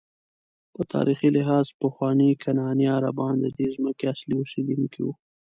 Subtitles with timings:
[0.73, 5.13] په تاریخي لحاظ پخواني کنعاني عربان ددې ځمکې اصلي اوسېدونکي وو.